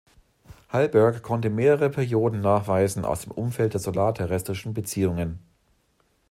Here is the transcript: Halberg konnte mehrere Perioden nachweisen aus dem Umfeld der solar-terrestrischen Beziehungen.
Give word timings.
Halberg 0.69 1.21
konnte 1.21 1.51
mehrere 1.51 1.91
Perioden 1.91 2.41
nachweisen 2.41 3.05
aus 3.05 3.21
dem 3.21 3.31
Umfeld 3.33 3.73
der 3.75 3.79
solar-terrestrischen 3.81 4.73
Beziehungen. 4.73 5.37